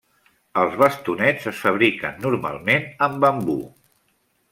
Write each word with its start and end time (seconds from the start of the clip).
Els 0.59 0.77
bastonets 0.83 1.45
es 1.51 1.59
fabriquen 1.65 2.17
normalment 2.27 2.87
en 3.09 3.19
bambú. 3.25 3.59